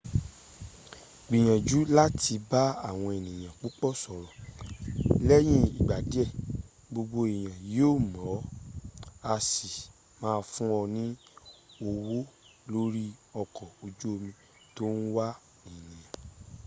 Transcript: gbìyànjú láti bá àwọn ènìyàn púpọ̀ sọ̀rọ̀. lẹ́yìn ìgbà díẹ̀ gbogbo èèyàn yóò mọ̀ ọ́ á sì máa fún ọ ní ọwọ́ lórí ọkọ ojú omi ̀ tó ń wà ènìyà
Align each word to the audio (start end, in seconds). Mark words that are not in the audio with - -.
gbìyànjú 1.27 1.79
láti 1.97 2.33
bá 2.49 2.63
àwọn 2.89 3.09
ènìyàn 3.19 3.57
púpọ̀ 3.59 3.91
sọ̀rọ̀. 4.03 4.33
lẹ́yìn 5.27 5.63
ìgbà 5.69 5.95
díẹ̀ 6.11 6.29
gbogbo 6.91 7.19
èèyàn 7.33 7.59
yóò 7.75 7.95
mọ̀ 8.11 8.25
ọ́ 8.35 8.39
á 9.31 9.33
sì 9.49 9.69
máa 10.21 10.39
fún 10.51 10.69
ọ 10.81 10.83
ní 10.95 11.03
ọwọ́ 11.89 12.19
lórí 12.71 13.05
ọkọ 13.41 13.63
ojú 13.85 14.05
omi 14.15 14.29
̀ 14.35 14.37
tó 14.75 14.83
ń 14.97 14.99
wà 15.15 15.27
ènìyà 15.69 16.07